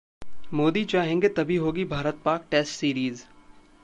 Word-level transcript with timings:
मोदी 0.53 0.83
चाहेंगे 0.85 1.29
तभी 1.29 1.55
होगी 1.55 1.85
भारत-पाक 1.85 2.47
टेस्ट 2.51 2.73
सीरीज 2.73 3.23